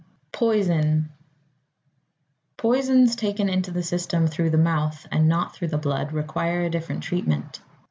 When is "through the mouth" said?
4.25-5.05